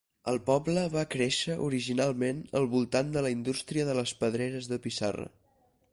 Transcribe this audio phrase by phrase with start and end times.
[0.31, 5.29] El poble va créixer originalment al voltant de la indústria de les pedreres de pissarra.